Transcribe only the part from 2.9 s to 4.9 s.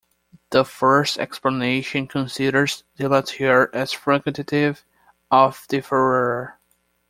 "dilatare" as frequentative